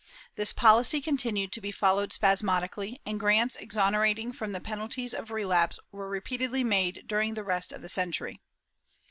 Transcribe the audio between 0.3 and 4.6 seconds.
This policy continued to be followed spasmodically and grants exonerating from the